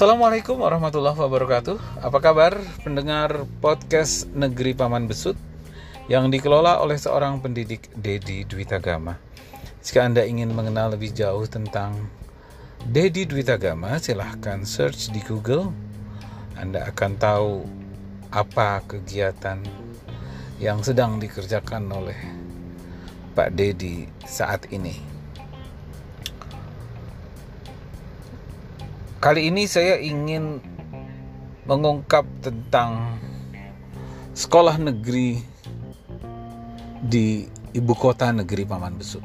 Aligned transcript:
Assalamualaikum 0.00 0.64
warahmatullahi 0.64 1.12
wabarakatuh. 1.12 2.00
Apa 2.00 2.24
kabar 2.24 2.56
pendengar 2.80 3.44
podcast 3.60 4.32
Negeri 4.32 4.72
Paman 4.72 5.04
Besut 5.04 5.36
yang 6.08 6.32
dikelola 6.32 6.80
oleh 6.80 6.96
seorang 6.96 7.44
pendidik 7.44 7.92
Dedi 7.92 8.48
Dwitagama? 8.48 9.20
Jika 9.84 10.08
Anda 10.08 10.24
ingin 10.24 10.56
mengenal 10.56 10.96
lebih 10.96 11.12
jauh 11.12 11.44
tentang 11.44 12.08
Dedi 12.80 13.28
Dwitagama, 13.28 14.00
silahkan 14.00 14.64
search 14.64 15.12
di 15.12 15.20
Google. 15.20 15.68
Anda 16.56 16.88
akan 16.88 17.12
tahu 17.20 17.52
apa 18.32 18.80
kegiatan 18.88 19.60
yang 20.64 20.80
sedang 20.80 21.20
dikerjakan 21.20 21.92
oleh 21.92 22.16
Pak 23.36 23.52
Dedi 23.52 24.08
saat 24.24 24.64
ini. 24.72 25.19
Kali 29.20 29.52
ini 29.52 29.68
saya 29.68 30.00
ingin 30.00 30.64
mengungkap 31.68 32.24
tentang 32.40 33.20
sekolah 34.32 34.80
negeri 34.80 35.44
di 37.04 37.44
ibu 37.76 37.92
kota 37.92 38.32
negeri 38.32 38.64
Paman 38.64 38.96
Besut. 38.96 39.20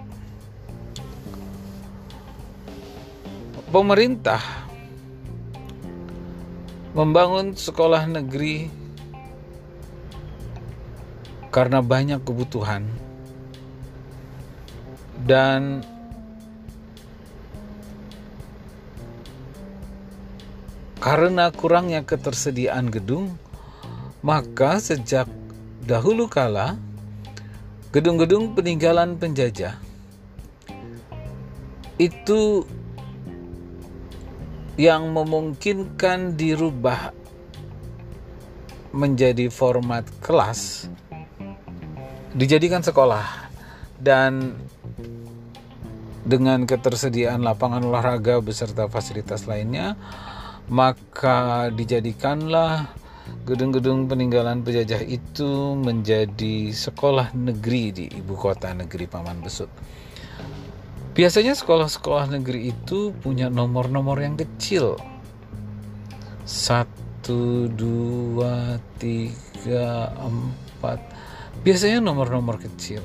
Pemerintah 3.72 4.44
membangun 6.92 7.56
sekolah 7.56 8.04
negeri 8.04 8.68
karena 11.56 11.80
banyak 11.80 12.20
kebutuhan 12.20 12.84
dan 15.24 15.88
Karena 21.06 21.54
kurangnya 21.54 22.02
ketersediaan 22.02 22.90
gedung, 22.90 23.38
maka 24.26 24.82
sejak 24.82 25.30
dahulu 25.86 26.26
kala 26.26 26.82
gedung-gedung 27.94 28.58
peninggalan 28.58 29.14
penjajah 29.14 29.78
itu 32.02 32.66
yang 34.82 35.14
memungkinkan 35.14 36.34
dirubah 36.34 37.14
menjadi 38.90 39.54
format 39.54 40.10
kelas 40.26 40.90
dijadikan 42.34 42.82
sekolah. 42.82 43.46
Dan 43.96 44.58
dengan 46.26 46.66
ketersediaan 46.66 47.46
lapangan 47.46 47.86
olahraga 47.86 48.42
beserta 48.42 48.90
fasilitas 48.90 49.46
lainnya 49.46 49.94
maka 50.70 51.70
dijadikanlah 51.70 52.90
gedung-gedung 53.46 54.10
peninggalan 54.10 54.66
penjajah 54.66 55.02
itu 55.06 55.78
menjadi 55.78 56.74
sekolah 56.74 57.34
negeri 57.38 57.84
di 57.94 58.06
ibu 58.10 58.34
kota 58.34 58.74
negeri 58.74 59.06
Paman 59.06 59.42
Besut. 59.42 59.70
Biasanya 61.16 61.56
sekolah-sekolah 61.56 62.28
negeri 62.28 62.76
itu 62.76 63.16
punya 63.24 63.48
nomor-nomor 63.48 64.20
yang 64.20 64.36
kecil. 64.36 65.00
Satu, 66.44 67.72
dua, 67.72 68.82
tiga, 69.00 70.12
empat. 70.20 71.00
Biasanya 71.64 72.04
nomor-nomor 72.04 72.60
kecil. 72.60 73.00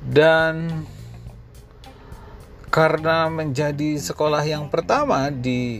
Dan 0.00 0.86
karena 2.74 3.30
menjadi 3.30 4.02
sekolah 4.02 4.42
yang 4.42 4.66
pertama 4.66 5.30
di 5.30 5.78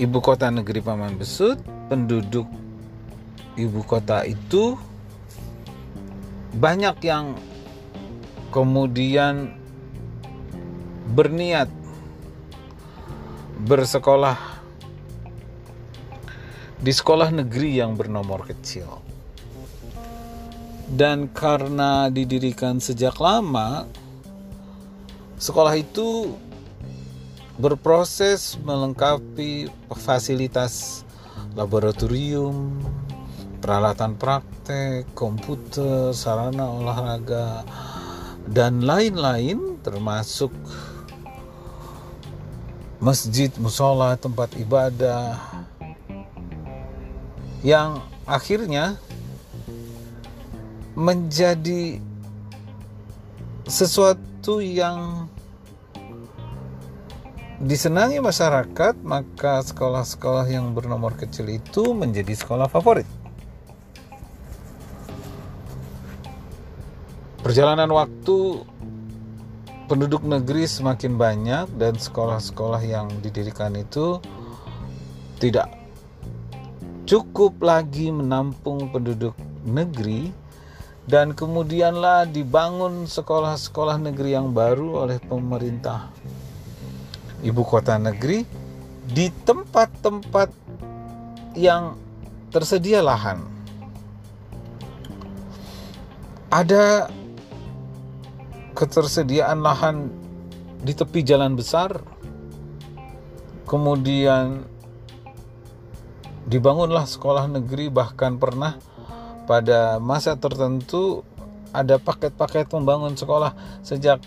ibu 0.00 0.18
kota 0.24 0.48
negeri 0.48 0.80
Paman 0.80 1.20
Besut, 1.20 1.60
penduduk 1.92 2.48
ibu 3.60 3.84
kota 3.84 4.24
itu 4.24 4.80
banyak 6.56 6.96
yang 7.04 7.36
kemudian 8.48 9.52
berniat 11.12 11.68
bersekolah 13.68 14.40
di 16.80 16.88
sekolah 16.88 17.28
negeri 17.36 17.84
yang 17.84 18.00
bernomor 18.00 18.48
kecil 18.48 18.99
dan 20.90 21.30
karena 21.30 22.10
didirikan 22.10 22.82
sejak 22.82 23.14
lama 23.22 23.86
sekolah 25.38 25.78
itu 25.78 26.34
berproses 27.60 28.56
melengkapi 28.64 29.68
fasilitas 29.92 31.04
laboratorium, 31.54 32.78
peralatan 33.60 34.16
praktek, 34.16 35.04
komputer, 35.12 36.16
sarana 36.16 36.64
olahraga, 36.64 37.62
dan 38.48 38.80
lain-lain 38.80 39.76
termasuk 39.84 40.50
masjid, 43.00 43.52
musola, 43.60 44.16
tempat 44.16 44.56
ibadah 44.56 45.36
yang 47.60 48.00
akhirnya 48.24 48.96
menjadi 51.00 51.96
sesuatu 53.64 54.60
yang 54.60 55.24
disenangi 57.64 58.20
masyarakat, 58.20 59.00
maka 59.00 59.64
sekolah-sekolah 59.64 60.44
yang 60.52 60.76
bernomor 60.76 61.16
kecil 61.16 61.48
itu 61.48 61.96
menjadi 61.96 62.36
sekolah 62.36 62.68
favorit. 62.68 63.08
Perjalanan 67.40 67.88
waktu 67.96 68.60
penduduk 69.88 70.20
negeri 70.20 70.68
semakin 70.68 71.16
banyak 71.16 71.66
dan 71.80 71.96
sekolah-sekolah 71.96 72.84
yang 72.84 73.08
didirikan 73.24 73.72
itu 73.72 74.20
tidak 75.40 75.72
cukup 77.08 77.56
lagi 77.64 78.12
menampung 78.12 78.92
penduduk 78.92 79.32
negeri 79.64 80.30
dan 81.08 81.32
kemudianlah 81.32 82.28
dibangun 82.28 83.08
sekolah-sekolah 83.08 84.00
negeri 84.00 84.36
yang 84.36 84.52
baru 84.52 85.06
oleh 85.06 85.18
pemerintah 85.22 86.12
ibu 87.40 87.62
kota 87.64 87.96
negeri 87.96 88.44
di 89.10 89.32
tempat-tempat 89.44 90.52
yang 91.56 91.96
tersedia 92.52 93.02
lahan. 93.02 93.42
Ada 96.50 97.06
ketersediaan 98.74 99.62
lahan 99.62 100.10
di 100.82 100.92
tepi 100.94 101.22
jalan 101.22 101.54
besar, 101.54 102.02
kemudian 103.70 104.66
dibangunlah 106.50 107.06
sekolah 107.06 107.46
negeri, 107.46 107.86
bahkan 107.86 108.34
pernah 108.34 108.82
pada 109.50 109.98
masa 109.98 110.38
tertentu 110.38 111.26
ada 111.74 111.98
paket-paket 111.98 112.70
membangun 112.70 113.18
sekolah 113.18 113.50
sejak 113.82 114.22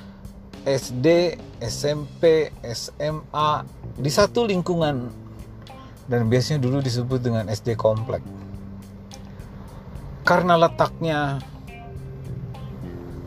SD, 0.67 1.39
SMP, 1.63 2.51
SMA 2.67 3.51
di 3.95 4.12
satu 4.12 4.44
lingkungan 4.44 5.07
dan 6.12 6.28
biasanya 6.28 6.59
dulu 6.59 6.83
disebut 6.83 7.23
dengan 7.23 7.47
SD 7.47 7.79
komplek. 7.79 8.19
Karena 10.28 10.59
letaknya 10.59 11.39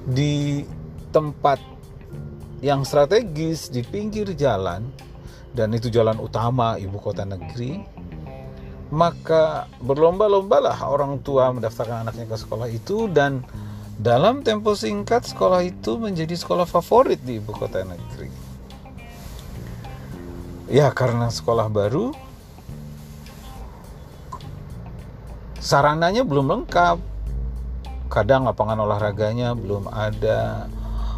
di 0.04 0.68
tempat 1.16 1.56
yang 2.60 2.84
strategis 2.84 3.72
di 3.72 3.80
pinggir 3.80 4.36
jalan 4.36 4.84
dan 5.56 5.72
itu 5.72 5.88
jalan 5.88 6.20
utama 6.20 6.76
ibu 6.76 7.00
kota 7.00 7.24
negeri 7.24 7.95
maka 8.90 9.66
berlomba-lombalah 9.82 10.78
orang 10.86 11.18
tua 11.18 11.50
mendaftarkan 11.50 12.06
anaknya 12.06 12.30
ke 12.30 12.36
sekolah 12.38 12.68
itu 12.70 13.10
dan 13.10 13.42
dalam 13.96 14.44
tempo 14.44 14.76
singkat 14.76 15.24
sekolah 15.24 15.64
itu 15.64 15.96
menjadi 15.96 16.36
sekolah 16.36 16.68
favorit 16.68 17.18
di 17.24 17.40
ibu 17.40 17.50
kota 17.50 17.82
negeri. 17.82 18.28
Ya 20.68 20.90
karena 20.92 21.30
sekolah 21.32 21.70
baru 21.70 22.12
sarananya 25.58 26.22
belum 26.22 26.46
lengkap. 26.46 26.98
Kadang 28.06 28.46
lapangan 28.46 28.78
olahraganya 28.86 29.58
belum 29.58 29.90
ada, 29.90 30.70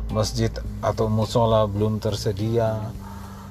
masjid 0.09 0.49
atau 0.81 1.09
musola 1.13 1.69
belum 1.69 2.01
tersedia 2.01 2.81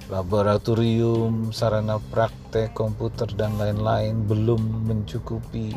laboratorium, 0.08 1.52
sarana 1.52 2.00
praktek 2.00 2.72
komputer 2.72 3.28
dan 3.36 3.60
lain-lain 3.60 4.24
belum 4.24 4.88
mencukupi. 4.88 5.76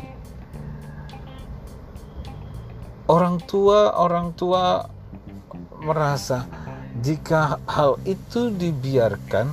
Orang 3.11 3.43
tua 3.43 3.99
orang 3.99 4.31
tua 4.39 4.87
merasa 5.83 6.47
jika 7.03 7.59
hal 7.67 7.99
itu 8.07 8.55
dibiarkan 8.55 9.51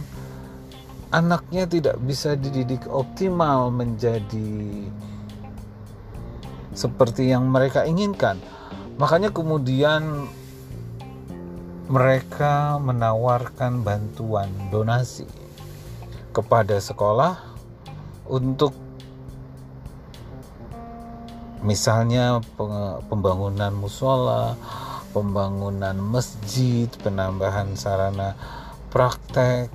anaknya 1.10 1.66
tidak 1.66 1.96
bisa 2.04 2.38
dididik 2.38 2.86
optimal 2.86 3.72
menjadi 3.74 4.86
seperti 6.70 7.34
yang 7.34 7.50
mereka 7.50 7.82
inginkan. 7.82 8.38
Makanya 9.00 9.34
kemudian 9.34 10.31
mereka 11.88 12.76
menawarkan 12.76 13.81
bantuan 13.81 14.52
donasi 14.69 15.25
kepada 16.37 16.76
sekolah 16.76 17.40
untuk 18.29 18.76
misalnya 21.64 22.44
pembangunan 23.08 23.73
musola, 23.73 24.55
pembangunan 25.17 25.96
masjid, 25.96 26.87
penambahan 27.00 27.73
sarana 27.75 28.37
praktek, 28.93 29.73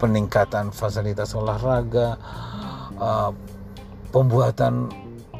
peningkatan 0.00 0.72
fasilitas 0.72 1.36
olahraga, 1.36 2.16
uh, 2.98 3.30
pembuatan 4.10 4.90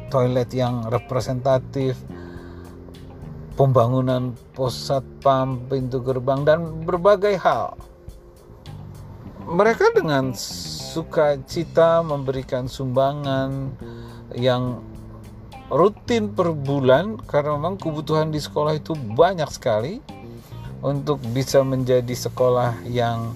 toilet 0.07 0.53
yang 0.53 0.85
representatif, 0.87 1.97
pembangunan 3.55 4.35
pos 4.51 4.75
satpam, 4.75 5.63
pintu 5.71 6.03
gerbang 6.03 6.43
dan 6.43 6.83
berbagai 6.83 7.39
hal. 7.39 7.79
Mereka 9.45 9.95
dengan 9.95 10.35
sukacita 10.35 12.03
memberikan 12.03 12.67
sumbangan 12.67 13.71
yang 14.35 14.83
rutin 15.71 16.29
per 16.33 16.53
bulan 16.53 17.17
karena 17.25 17.57
memang 17.57 17.81
kebutuhan 17.81 18.29
di 18.29 18.37
sekolah 18.37 18.77
itu 18.77 18.93
banyak 18.93 19.49
sekali 19.49 20.01
untuk 20.85 21.17
bisa 21.33 21.65
menjadi 21.65 22.13
sekolah 22.13 22.85
yang 22.85 23.33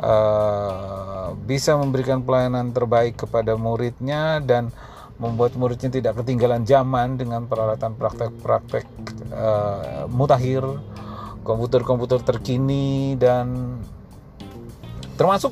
uh, 0.00 1.36
bisa 1.44 1.76
memberikan 1.76 2.24
pelayanan 2.24 2.72
terbaik 2.72 3.20
kepada 3.20 3.58
muridnya 3.60 4.40
dan 4.40 4.72
membuat 5.18 5.58
muridnya 5.58 5.90
tidak 5.90 6.22
ketinggalan 6.22 6.62
zaman 6.62 7.18
dengan 7.18 7.50
peralatan 7.50 7.98
praktek-praktek 7.98 8.86
uh, 9.34 10.06
mutakhir, 10.06 10.62
komputer-komputer 11.42 12.22
terkini 12.22 13.18
dan 13.18 13.78
termasuk 15.18 15.50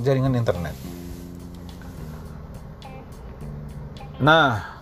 jaringan 0.00 0.32
internet. 0.32 0.72
Nah, 4.24 4.80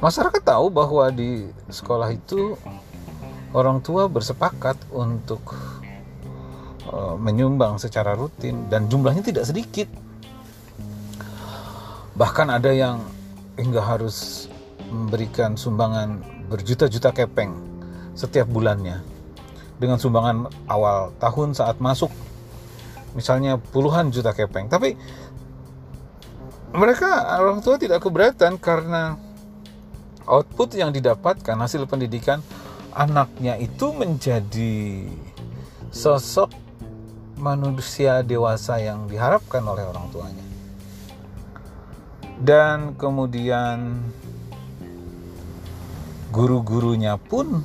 masyarakat 0.00 0.40
tahu 0.40 0.72
bahwa 0.72 1.12
di 1.12 1.44
sekolah 1.68 2.08
itu 2.08 2.56
orang 3.52 3.84
tua 3.84 4.08
bersepakat 4.08 4.80
untuk 4.88 5.52
uh, 6.88 7.20
menyumbang 7.20 7.76
secara 7.76 8.16
rutin 8.16 8.72
dan 8.72 8.88
jumlahnya 8.88 9.20
tidak 9.20 9.44
sedikit. 9.44 9.88
Bahkan 12.12 12.48
ada 12.52 12.70
yang 12.72 13.00
hingga 13.56 13.80
harus 13.80 14.48
memberikan 14.92 15.56
sumbangan 15.56 16.20
berjuta-juta 16.52 17.12
kepeng 17.16 17.56
setiap 18.12 18.44
bulannya 18.48 19.00
dengan 19.80 19.96
sumbangan 19.96 20.52
awal 20.68 21.16
tahun 21.16 21.56
saat 21.56 21.80
masuk 21.80 22.12
misalnya 23.16 23.56
puluhan 23.56 24.12
juta 24.12 24.36
kepeng 24.36 24.68
tapi 24.68 24.96
mereka 26.72 27.40
orang 27.40 27.60
tua 27.64 27.76
tidak 27.76 28.04
keberatan 28.04 28.56
karena 28.56 29.16
output 30.24 30.76
yang 30.76 30.92
didapatkan 30.92 31.56
hasil 31.56 31.84
pendidikan 31.88 32.40
anaknya 32.92 33.56
itu 33.60 33.92
menjadi 33.92 35.08
sosok 35.92 36.48
manusia 37.36 38.24
dewasa 38.24 38.78
yang 38.80 39.10
diharapkan 39.10 39.60
oleh 39.66 39.82
orang 39.82 40.06
tuanya. 40.14 40.51
Dan 42.42 42.98
kemudian 42.98 44.02
guru-gurunya 46.34 47.14
pun 47.14 47.62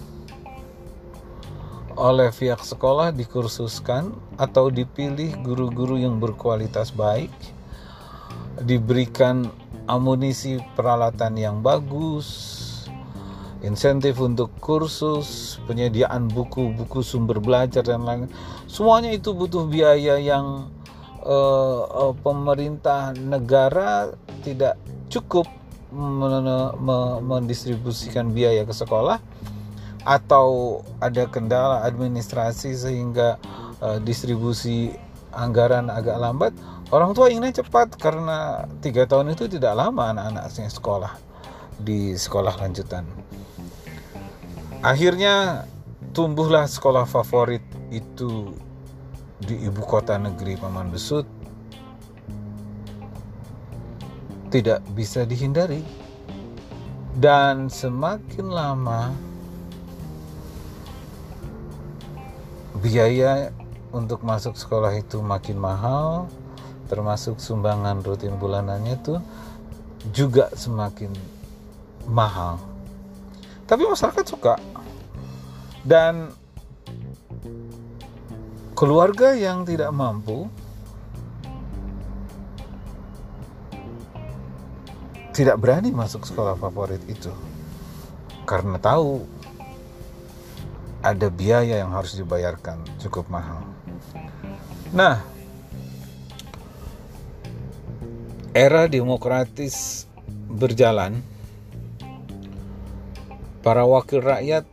oleh 1.97 2.29
pihak 2.29 2.62
sekolah 2.62 3.09
dikursuskan 3.09 4.13
atau 4.38 4.69
dipilih 4.69 5.33
guru-guru 5.41 5.97
yang 5.97 6.21
berkualitas 6.21 6.94
baik, 6.94 7.33
diberikan 8.62 9.50
amunisi 9.89 10.62
peralatan 10.77 11.33
yang 11.41 11.65
bagus, 11.65 12.85
insentif 13.65 14.21
untuk 14.21 14.53
kursus, 14.62 15.57
penyediaan 15.65 16.29
buku-buku 16.29 17.01
sumber 17.01 17.41
belajar 17.41 17.81
dan 17.81 18.06
lain. 18.06 18.29
Semuanya 18.69 19.09
itu 19.09 19.33
butuh 19.33 19.65
biaya 19.65 20.21
yang 20.21 20.69
uh, 21.27 22.09
uh, 22.09 22.13
pemerintah 22.24 23.12
negara 23.13 24.15
tidak 24.41 24.79
cukup 25.12 25.45
mendistribusikan 27.24 28.35
biaya 28.35 28.68
ke 28.68 28.75
sekolah 28.75 29.19
atau 30.03 30.79
ada 31.00 31.27
kendala 31.27 31.83
administrasi 31.83 32.75
sehingga 32.75 33.39
uh, 33.83 34.00
distribusi 34.03 34.91
anggaran 35.31 35.91
agak 35.91 36.15
lambat 36.19 36.51
Orang 36.88 37.12
tua 37.12 37.27
inginnya 37.27 37.59
cepat 37.59 38.00
karena 38.00 38.63
tiga 38.79 39.03
tahun 39.03 39.35
itu 39.35 39.51
tidak 39.51 39.75
lama 39.75 40.15
anak-anaknya 40.15 40.71
sekolah 40.71 41.13
di 41.75 42.15
sekolah 42.15 42.56
lanjutan. 42.56 43.03
Akhirnya 44.79 45.68
tumbuhlah 46.15 46.63
sekolah 46.63 47.03
favorit 47.03 47.59
itu 47.91 48.56
di 49.38 49.56
ibu 49.69 49.81
kota 49.86 50.18
negeri 50.18 50.57
Paman 50.57 50.89
Besut. 50.89 51.25
Tidak 54.48 54.80
bisa 54.95 55.28
dihindari. 55.28 55.84
Dan 57.18 57.66
semakin 57.66 58.48
lama 58.54 59.10
biaya 62.78 63.50
untuk 63.89 64.22
masuk 64.22 64.54
sekolah 64.54 64.94
itu 64.94 65.18
makin 65.25 65.57
mahal, 65.57 66.30
termasuk 66.86 67.42
sumbangan 67.42 68.06
rutin 68.06 68.38
bulanannya 68.38 69.01
itu 69.01 69.18
juga 70.13 70.54
semakin 70.54 71.10
mahal. 72.06 72.62
Tapi 73.67 73.84
masyarakat 73.84 74.25
suka. 74.29 74.56
Dan 75.84 76.32
keluarga 78.77 79.34
yang 79.34 79.65
tidak 79.65 79.89
mampu. 79.89 80.46
Tidak 85.34 85.57
berani 85.57 85.89
masuk 85.89 86.29
sekolah 86.29 86.53
favorit 86.53 87.01
itu. 87.10 87.34
Karena 88.46 88.77
tahu 88.77 89.25
ada 91.01 91.29
biaya 91.34 91.81
yang 91.81 91.89
harus 91.89 92.13
dibayarkan 92.13 92.86
cukup 93.01 93.25
mahal. 93.34 93.65
Nah, 94.93 95.25
era 98.53 98.86
demokratis 98.89 100.05
berjalan, 100.50 101.22
para 103.62 103.86
wakil 103.86 104.25
rakyat 104.25 104.65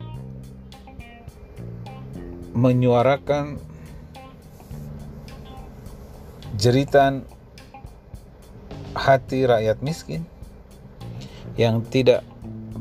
menyuarakan 2.57 3.61
jeritan 6.65 7.21
hati 8.97 9.45
rakyat 9.45 9.85
miskin 9.85 10.25
yang 11.61 11.85
tidak 11.85 12.25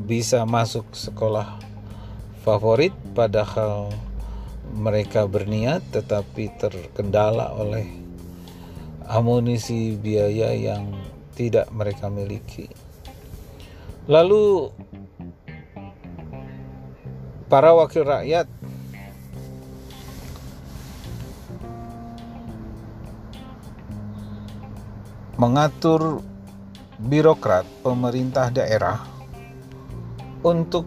bisa 0.08 0.48
masuk 0.48 0.88
sekolah 0.96 1.60
favorit 2.48 2.96
padahal 3.12 3.92
mereka 4.72 5.28
berniat 5.28 5.84
tetapi 5.92 6.48
terkendala 6.56 7.52
oleh 7.60 7.84
amunisi 9.04 10.00
biaya 10.00 10.56
yang 10.56 10.88
tidak 11.36 11.68
mereka 11.68 12.08
miliki. 12.08 12.72
Lalu 14.08 14.72
para 17.52 17.76
wakil 17.76 18.08
rakyat 18.08 18.48
mengatur 25.34 26.22
birokrat 27.02 27.66
pemerintah 27.82 28.54
daerah 28.54 29.02
untuk 30.46 30.86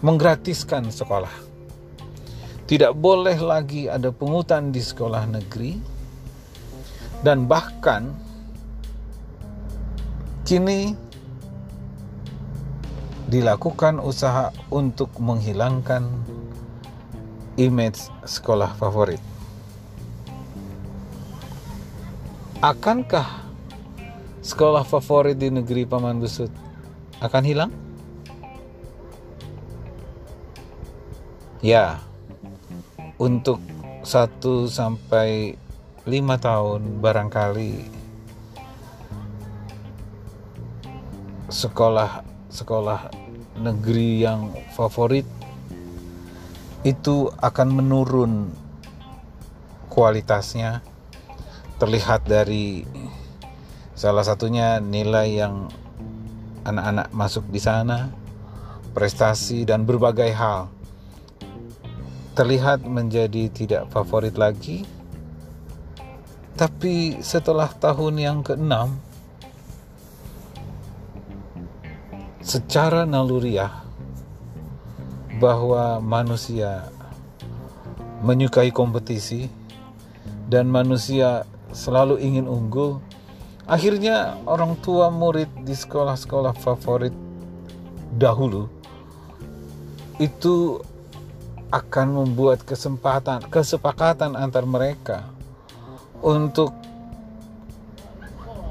menggratiskan 0.00 0.88
sekolah. 0.88 1.32
Tidak 2.66 2.92
boleh 2.96 3.38
lagi 3.38 3.86
ada 3.86 4.10
pungutan 4.10 4.74
di 4.74 4.82
sekolah 4.82 5.28
negeri 5.28 5.78
dan 7.22 7.46
bahkan 7.46 8.10
kini 10.42 10.96
dilakukan 13.26 13.98
usaha 13.98 14.54
untuk 14.70 15.10
menghilangkan 15.18 16.06
image 17.58 18.10
sekolah 18.22 18.74
favorit. 18.78 19.35
Akankah 22.64 23.44
sekolah 24.40 24.80
favorit 24.80 25.36
di 25.36 25.52
negeri 25.52 25.84
Paman 25.84 26.16
Busut 26.16 26.48
akan 27.20 27.44
hilang? 27.44 27.72
Ya, 31.60 32.00
untuk 33.20 33.60
1 34.00 34.72
sampai 34.72 35.60
5 36.08 36.16
tahun 36.40 36.80
barangkali 37.04 37.72
sekolah 41.52 42.24
sekolah 42.48 43.00
negeri 43.60 44.24
yang 44.24 44.48
favorit 44.72 45.28
itu 46.88 47.28
akan 47.36 47.68
menurun 47.68 48.48
kualitasnya 49.92 50.95
terlihat 51.76 52.24
dari 52.24 52.84
salah 53.96 54.24
satunya 54.24 54.80
nilai 54.80 55.28
yang 55.40 55.68
anak-anak 56.64 57.08
masuk 57.12 57.44
di 57.52 57.60
sana 57.60 58.10
prestasi 58.96 59.68
dan 59.68 59.84
berbagai 59.84 60.32
hal 60.32 60.72
terlihat 62.36 62.84
menjadi 62.84 63.48
tidak 63.48 63.88
favorit 63.88 64.36
lagi. 64.36 64.84
Tapi 66.56 67.20
setelah 67.20 67.68
tahun 67.68 68.16
yang 68.16 68.38
keenam, 68.40 68.96
secara 72.40 73.04
naluriah 73.08 73.84
bahwa 75.36 76.00
manusia 76.00 76.88
menyukai 78.24 78.72
kompetisi 78.72 79.52
dan 80.48 80.72
manusia 80.72 81.44
selalu 81.74 82.20
ingin 82.22 82.46
unggul, 82.46 83.02
akhirnya 83.66 84.38
orang 84.46 84.78
tua 84.78 85.10
murid 85.10 85.50
di 85.66 85.74
sekolah-sekolah 85.74 86.54
favorit 86.62 87.14
dahulu 88.14 88.70
itu 90.16 90.80
akan 91.68 92.24
membuat 92.24 92.62
kesempatan 92.62 93.42
kesepakatan 93.50 94.38
antar 94.38 94.64
mereka 94.64 95.26
untuk 96.24 96.72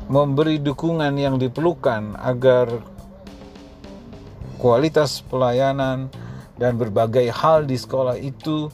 memberi 0.09 0.57
dukungan 0.57 1.13
yang 1.17 1.35
diperlukan 1.37 2.17
agar 2.17 2.69
kualitas 4.57 5.21
pelayanan 5.27 6.09
dan 6.55 6.79
berbagai 6.79 7.29
hal 7.35 7.67
di 7.67 7.75
sekolah 7.75 8.15
itu 8.15 8.71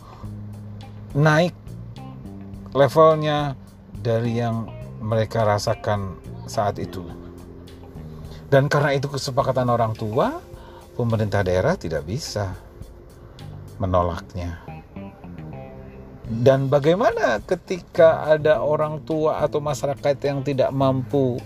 naik 1.17 1.55
levelnya 2.71 3.57
dari 4.01 4.41
yang 4.41 4.65
mereka 5.01 5.45
rasakan 5.45 6.17
saat 6.49 6.81
itu. 6.81 7.05
Dan 8.51 8.67
karena 8.67 8.97
itu 8.97 9.07
kesepakatan 9.07 9.69
orang 9.71 9.95
tua, 9.95 10.43
pemerintah 10.97 11.39
daerah 11.45 11.79
tidak 11.79 12.03
bisa 12.03 12.51
menolaknya. 13.79 14.59
Dan 16.31 16.67
bagaimana 16.67 17.39
ketika 17.43 18.27
ada 18.27 18.59
orang 18.59 19.03
tua 19.03 19.43
atau 19.43 19.59
masyarakat 19.59 20.15
yang 20.23 20.43
tidak 20.43 20.71
mampu 20.71 21.39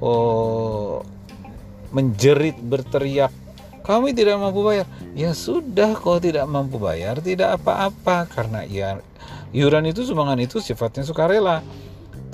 oh, 0.00 1.04
menjerit 1.92 2.56
berteriak, 2.60 3.32
kami 3.84 4.16
tidak 4.16 4.40
mampu 4.40 4.64
bayar. 4.64 4.88
Ya 5.12 5.36
sudah, 5.36 5.92
kalau 5.98 6.20
tidak 6.22 6.48
mampu 6.48 6.80
bayar 6.80 7.20
tidak 7.20 7.60
apa-apa 7.60 8.24
karena 8.32 8.64
ya 8.64 8.96
iuran 9.52 9.88
itu 9.88 10.04
sumbangan 10.04 10.40
itu 10.40 10.58
sifatnya 10.58 11.04
sukarela. 11.04 11.60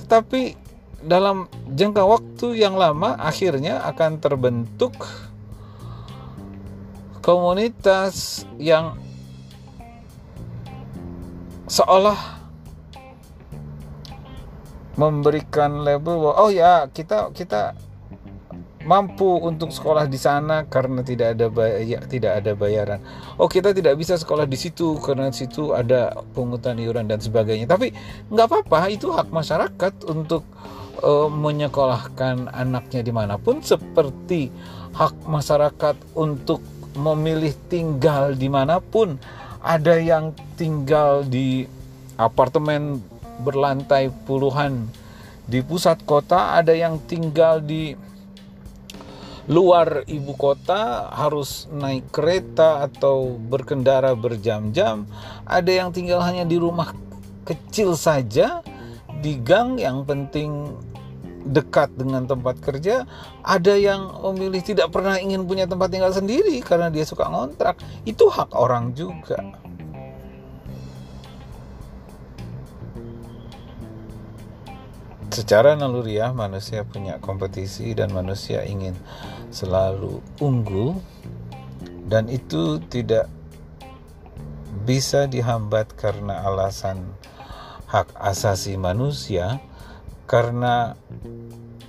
Tetapi 0.02 0.54
dalam 1.02 1.46
jangka 1.70 2.02
waktu 2.02 2.58
yang 2.58 2.75
lama 2.75 3.14
akhirnya 3.18 3.87
akan 3.87 4.18
terbentuk 4.18 4.94
komunitas 7.22 8.42
yang 8.58 8.98
seolah 11.68 12.16
memberikan 14.98 15.87
label 15.87 16.18
bahwa 16.18 16.34
oh 16.42 16.50
ya 16.50 16.90
kita 16.90 17.30
kita 17.30 17.78
mampu 18.88 19.28
untuk 19.45 19.68
sekolah 19.68 20.09
di 20.09 20.16
sana 20.16 20.64
karena 20.64 21.04
tidak 21.04 21.37
ada 21.37 21.52
bayar, 21.52 22.09
tidak 22.09 22.33
ada 22.40 22.57
bayaran. 22.57 23.00
Oh 23.37 23.45
kita 23.45 23.76
tidak 23.76 24.00
bisa 24.00 24.16
sekolah 24.16 24.49
di 24.49 24.57
situ 24.57 24.97
karena 25.04 25.28
di 25.28 25.45
situ 25.45 25.76
ada 25.76 26.16
pungutan 26.33 26.80
iuran 26.80 27.04
dan 27.04 27.21
sebagainya. 27.21 27.68
Tapi 27.68 27.92
nggak 28.33 28.47
apa-apa 28.49 28.88
itu 28.88 29.12
hak 29.12 29.28
masyarakat 29.28 29.92
untuk 30.09 30.49
uh, 31.04 31.28
menyekolahkan 31.28 32.49
anaknya 32.49 33.04
di 33.04 33.12
mana 33.12 33.37
pun 33.37 33.61
seperti 33.61 34.49
hak 34.97 35.28
masyarakat 35.28 36.16
untuk 36.16 36.64
memilih 36.97 37.52
tinggal 37.68 38.33
di 38.33 38.49
mana 38.49 38.80
pun 38.80 39.21
ada 39.61 40.00
yang 40.00 40.33
tinggal 40.57 41.28
di 41.28 41.68
apartemen 42.16 43.04
berlantai 43.45 44.11
puluhan 44.25 44.88
di 45.47 45.62
pusat 45.62 46.02
kota 46.02 46.59
ada 46.59 46.75
yang 46.75 46.99
tinggal 47.07 47.62
di 47.62 48.08
luar 49.49 50.05
ibu 50.05 50.37
kota 50.37 51.09
harus 51.09 51.67
naik 51.73 52.12
kereta 52.12 52.85
atau 52.85 53.40
berkendara 53.40 54.12
berjam-jam 54.12 55.09
ada 55.49 55.73
yang 55.73 55.88
tinggal 55.88 56.21
hanya 56.21 56.45
di 56.45 56.61
rumah 56.61 56.93
kecil 57.49 57.97
saja 57.97 58.61
di 59.25 59.40
gang 59.40 59.81
yang 59.81 60.05
penting 60.05 60.76
dekat 61.49 61.88
dengan 61.97 62.28
tempat 62.28 62.61
kerja, 62.61 63.09
ada 63.40 63.75
yang 63.75 64.21
memilih 64.33 64.61
tidak 64.61 64.93
pernah 64.93 65.17
ingin 65.17 65.49
punya 65.49 65.64
tempat 65.64 65.88
tinggal 65.88 66.12
sendiri 66.12 66.61
karena 66.61 66.93
dia 66.93 67.09
suka 67.09 67.25
ngontrak. 67.26 67.81
Itu 68.05 68.28
hak 68.28 68.52
orang 68.52 68.93
juga. 68.93 69.40
Secara 75.28 75.78
naluriah 75.78 76.35
manusia 76.35 76.83
punya 76.83 77.21
kompetisi 77.23 77.95
dan 77.95 78.11
manusia 78.11 78.64
ingin 78.67 78.97
selalu 79.49 80.21
unggul 80.40 81.00
dan 82.09 82.28
itu 82.28 82.81
tidak 82.88 83.28
bisa 84.88 85.28
dihambat 85.28 85.93
karena 85.97 86.45
alasan 86.49 87.12
hak 87.88 88.12
asasi 88.17 88.76
manusia 88.81 89.61
karena 90.28 90.97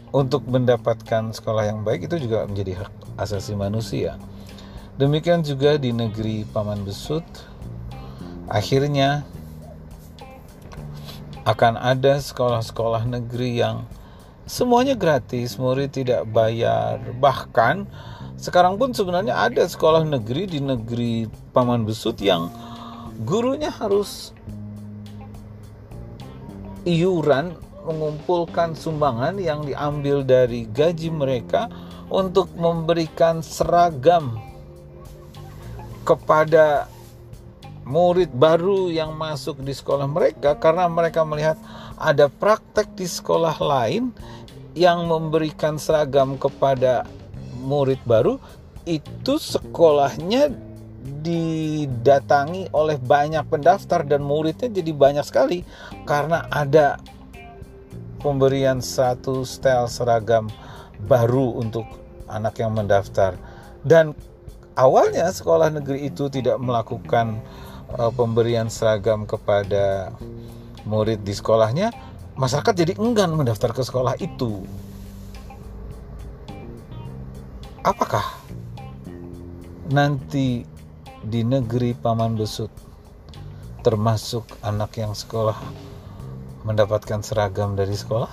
untuk 0.09 0.47
mendapatkan 0.47 1.35
sekolah 1.35 1.69
yang 1.69 1.83
baik 1.83 2.07
itu 2.09 2.27
juga 2.27 2.47
menjadi 2.47 2.83
hak 2.85 2.93
asasi 3.19 3.53
manusia. 3.53 4.15
Demikian 4.99 5.43
juga 5.47 5.79
di 5.79 5.95
negeri 5.95 6.43
Paman 6.43 6.83
Besut, 6.83 7.23
akhirnya 8.51 9.23
akan 11.47 11.79
ada 11.79 12.19
sekolah-sekolah 12.19 13.07
negeri 13.07 13.63
yang 13.63 13.87
semuanya 14.49 14.97
gratis, 14.97 15.61
murid 15.61 15.93
tidak 15.93 16.25
bayar, 16.33 16.97
bahkan 17.21 17.85
sekarang 18.41 18.81
pun 18.81 18.97
sebenarnya 18.97 19.37
ada 19.37 19.61
sekolah 19.69 20.01
negeri 20.01 20.49
di 20.49 20.57
negeri 20.57 21.29
Paman 21.53 21.85
Besut 21.85 22.17
yang 22.17 22.49
gurunya 23.29 23.69
harus 23.69 24.33
iuran 26.81 27.53
mengumpulkan 27.85 28.73
sumbangan 28.73 29.37
yang 29.37 29.61
diambil 29.61 30.25
dari 30.25 30.65
gaji 30.65 31.13
mereka 31.13 31.69
untuk 32.09 32.49
memberikan 32.57 33.45
seragam 33.45 34.39
kepada 36.01 36.89
murid 37.85 38.33
baru 38.33 38.89
yang 38.89 39.13
masuk 39.13 39.61
di 39.61 39.73
sekolah 39.73 40.09
mereka 40.09 40.57
karena 40.57 40.89
mereka 40.89 41.21
melihat 41.25 41.57
ada 41.99 42.31
praktek 42.31 42.95
di 42.95 43.03
sekolah 43.03 43.59
lain 43.59 44.15
yang 44.79 45.11
memberikan 45.11 45.75
seragam 45.75 46.39
kepada 46.39 47.03
murid 47.59 47.99
baru 48.07 48.39
itu 48.87 49.35
sekolahnya 49.35 50.55
didatangi 51.19 52.71
oleh 52.71 52.95
banyak 52.95 53.43
pendaftar 53.51 54.07
dan 54.07 54.23
muridnya 54.23 54.71
jadi 54.71 54.91
banyak 54.95 55.25
sekali. 55.27 55.67
Karena 56.07 56.47
ada 56.47 56.95
pemberian 58.23 58.79
satu 58.79 59.43
style 59.43 59.91
seragam 59.91 60.47
baru 61.11 61.59
untuk 61.59 61.83
anak 62.31 62.63
yang 62.63 62.71
mendaftar. 62.71 63.35
Dan 63.83 64.15
awalnya 64.79 65.27
sekolah 65.27 65.75
negeri 65.75 66.07
itu 66.07 66.31
tidak 66.31 66.55
melakukan 66.55 67.43
uh, 67.99 68.11
pemberian 68.15 68.71
seragam 68.71 69.27
kepada 69.27 70.15
murid 70.87 71.19
di 71.27 71.35
sekolahnya 71.35 71.91
masyarakat 72.39 72.71
jadi 72.71 72.93
enggan 72.95 73.35
mendaftar 73.35 73.75
ke 73.75 73.83
sekolah 73.83 74.15
itu 74.23 74.63
apakah 77.83 78.23
nanti 79.91 80.63
di 81.19 81.43
negeri 81.43 81.91
Paman 81.91 82.39
Besut 82.39 82.71
termasuk 83.83 84.47
anak 84.63 84.95
yang 84.95 85.11
sekolah 85.11 85.59
mendapatkan 86.63 87.19
seragam 87.19 87.75
dari 87.75 87.95
sekolah? 87.95 88.31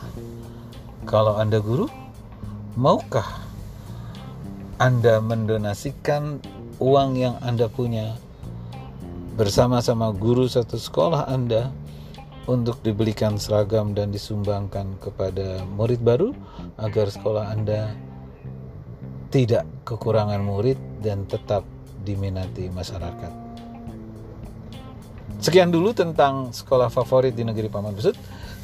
Kalau 1.06 1.38
Anda 1.38 1.62
guru, 1.62 1.86
maukah 2.78 3.26
Anda 4.78 5.18
mendonasikan 5.18 6.42
uang 6.78 7.10
yang 7.18 7.38
Anda 7.42 7.66
punya 7.70 8.18
bersama-sama 9.34 10.14
guru 10.14 10.46
satu 10.46 10.78
sekolah 10.78 11.26
Anda 11.30 11.70
untuk 12.46 12.78
dibelikan 12.86 13.36
seragam 13.36 13.90
dan 13.90 14.14
disumbangkan 14.14 14.98
kepada 15.02 15.66
murid 15.66 15.98
baru 16.02 16.30
agar 16.78 17.10
sekolah 17.10 17.50
Anda 17.50 17.90
tidak 19.34 19.66
kekurangan 19.82 20.38
murid 20.38 20.78
dan 21.02 21.26
tetap 21.26 21.66
diminati 22.06 22.70
masyarakat. 22.70 23.46
Sekian 25.42 25.68
dulu 25.68 25.92
tentang 25.92 26.54
sekolah 26.54 26.88
favorit 26.88 27.36
di 27.36 27.44
negeri 27.44 27.68
Paman 27.68 27.92
Besut. 27.92 28.16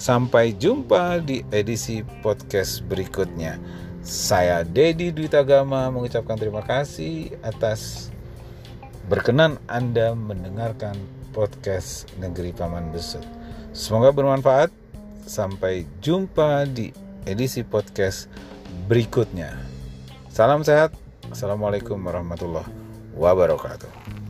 Sampai 0.02 0.56
jumpa 0.56 1.22
di 1.22 1.46
edisi 1.52 2.02
podcast 2.24 2.82
berikutnya. 2.88 3.60
Saya 4.02 4.66
Dedi 4.66 5.14
Dwitagama 5.14 5.92
mengucapkan 5.94 6.34
terima 6.34 6.64
kasih 6.64 7.38
atas 7.44 8.10
berkenan 9.06 9.62
Anda 9.70 10.16
mendengarkan 10.16 10.98
podcast 11.30 12.10
Negeri 12.18 12.50
Paman 12.50 12.90
Besut. 12.90 13.41
Semoga 13.72 14.12
bermanfaat. 14.12 14.68
Sampai 15.24 15.88
jumpa 16.04 16.68
di 16.68 16.92
edisi 17.24 17.64
podcast 17.64 18.28
berikutnya. 18.84 19.56
Salam 20.28 20.60
sehat. 20.60 20.92
Assalamualaikum 21.32 21.96
warahmatullahi 21.96 22.68
wabarakatuh. 23.16 24.21